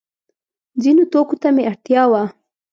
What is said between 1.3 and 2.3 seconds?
ته مې اړتیا وه.